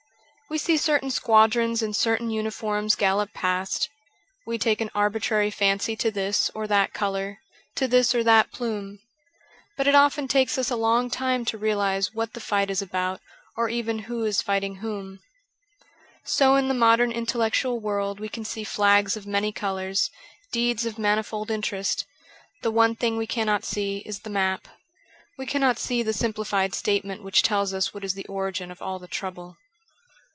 [0.49, 3.87] We see certain squadrons in certain uniforms gallop past;
[4.45, 7.39] we take an arbitrary fancy to this or that colour,
[7.75, 8.99] to this or that plume.
[9.77, 13.21] But it often takes us a long time to realize what the fight is about
[13.55, 15.21] or even who is fighting whom.
[16.25, 20.09] So in the modern intellectual world we can see flags of many colours,
[20.51, 22.05] deeds of manifold interest;
[22.61, 24.67] the one thing we cannot see is the map.
[25.37, 28.99] We cannot see the simplified statement which tells us what is the origin of all
[28.99, 29.55] the trouble.